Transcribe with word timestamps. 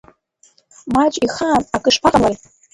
Маџь 0.93 1.17
ихаан 1.25 1.63
акы 1.75 1.89
шԥаҟамлари? 1.95 2.37